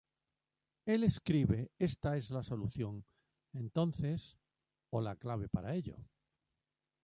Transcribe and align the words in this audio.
El 0.87 1.03
escribe: 1.03 1.69
Esta 1.77 2.17
es 2.17 2.31
la 2.31 2.41
solución, 2.41 3.05
entonces, 3.53 4.35
o 4.91 4.99
la 4.99 5.15
clave 5.15 5.47
para 5.47 5.75
ello. 5.75 5.95